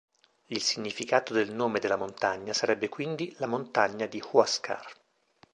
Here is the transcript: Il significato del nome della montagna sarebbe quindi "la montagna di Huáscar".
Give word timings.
Il 0.47 0.63
significato 0.63 1.31
del 1.31 1.51
nome 1.53 1.77
della 1.77 1.95
montagna 1.95 2.53
sarebbe 2.53 2.89
quindi 2.89 3.35
"la 3.37 3.45
montagna 3.45 4.07
di 4.07 4.19
Huáscar". 4.31 4.83